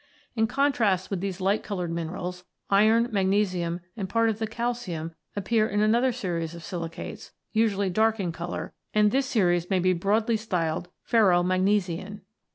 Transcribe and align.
In 0.35 0.47
contrast 0.47 1.11
with 1.11 1.19
these 1.21 1.39
light 1.39 1.61
coloured 1.61 1.91
minerals, 1.91 2.43
iron, 2.71 3.07
mag 3.11 3.27
nesium, 3.27 3.81
and 3.95 4.09
part 4.09 4.29
of 4.31 4.39
the 4.39 4.47
calcium, 4.47 5.13
appear 5.35 5.67
in 5.67 5.79
another 5.79 6.11
series 6.11 6.55
of 6.55 6.63
silicates, 6.63 7.33
usually 7.51 7.91
dark 7.91 8.19
in 8.19 8.31
colour, 8.31 8.73
and 8.95 9.11
this 9.11 9.27
series 9.27 9.69
may 9.69 9.77
be 9.77 9.93
broadly 9.93 10.37
styled 10.37 10.89
"ferromagnesian." 11.07 12.21